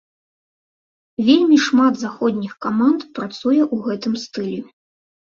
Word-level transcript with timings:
Вельмі 1.27 1.57
шмат 1.65 1.99
заходніх 2.03 2.53
каманд 2.67 3.01
працуе 3.19 3.59
ў 3.65 3.75
гэтым 3.85 4.13
стылі. 4.23 4.57